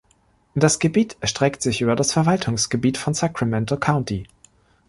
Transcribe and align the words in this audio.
Das 0.55 0.79
Gebiet 0.79 1.15
erstreckt 1.19 1.61
sich 1.61 1.81
über 1.81 1.95
das 1.95 2.11
Verwaltungsgebiet 2.11 2.97
von 2.97 3.13
Sacramento 3.13 3.77
County. 3.77 4.25